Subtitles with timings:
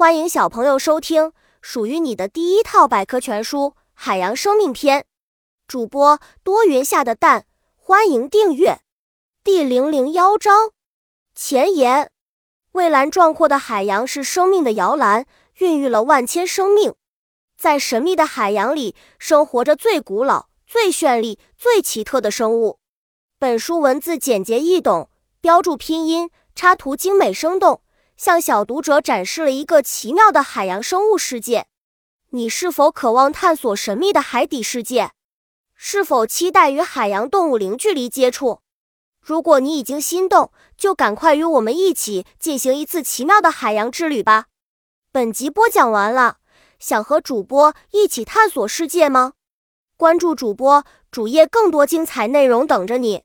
[0.00, 3.58] 欢迎小朋友收听属于你的第一套百科全书
[3.92, 5.00] 《海洋生命篇》。
[5.68, 7.44] 主播多云下的蛋，
[7.76, 8.80] 欢迎订阅。
[9.44, 10.70] 第零零幺章
[11.34, 12.10] 前言：
[12.72, 15.26] 蔚蓝壮阔的海洋是生命的摇篮，
[15.58, 16.94] 孕育了万千生命。
[17.58, 22.78] 在神秘的海洋里，生活着最古老、最绚丽、最奇特的生物。
[23.38, 25.10] 本书文字简洁易懂，
[25.42, 26.30] 标注拼音。
[26.54, 27.82] 插图精美生动，
[28.20, 31.68] 向小读者展示了一个奇妙的海洋生物世界。
[32.32, 35.12] 你是否渴望探索神秘的海底世界？
[35.74, 38.60] 是否期待与海洋动物零距离接触？
[39.22, 44.48] 如果你已经心动，就赶快与我们一起进行一次奇妙的海洋之旅吧！
[45.10, 46.40] 本集播讲完了，
[46.78, 49.32] 想和主播一起探索世界吗？
[49.96, 53.22] 关注主播主页，更多精彩内容等着你。